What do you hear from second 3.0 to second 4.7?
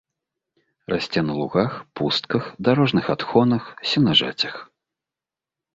адхонах, сенажацях.